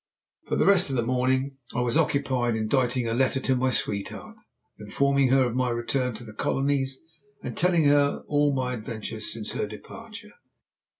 For 0.47 0.55
the 0.55 0.65
rest 0.65 0.89
of 0.89 0.95
the 0.95 1.03
morning 1.03 1.57
I 1.75 1.81
was 1.81 1.95
occupied 1.95 2.55
inditing 2.55 3.07
a 3.07 3.13
letter 3.13 3.39
to 3.41 3.55
my 3.55 3.69
sweetheart, 3.69 4.35
informing 4.79 5.27
her 5.27 5.43
of 5.45 5.53
my 5.55 5.69
return 5.69 6.15
to 6.15 6.23
the 6.23 6.33
Colonies, 6.33 6.97
and 7.43 7.55
telling 7.55 7.83
her 7.83 8.23
all 8.27 8.51
my 8.51 8.73
adventures 8.73 9.31
since 9.31 9.51
her 9.51 9.67
departure. 9.67 10.31